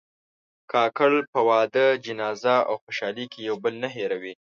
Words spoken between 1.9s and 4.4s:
جنازه او خوشحالۍ کې یو بل نه هېروي.